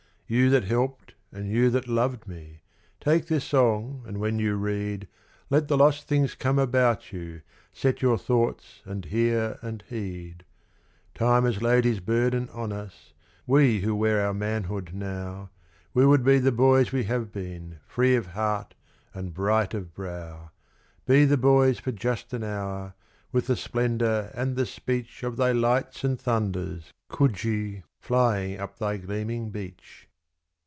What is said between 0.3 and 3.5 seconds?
You that helped and you that loved me, take this